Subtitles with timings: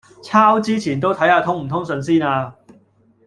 [0.23, 2.55] 抄之前都睇吓通唔通順先呀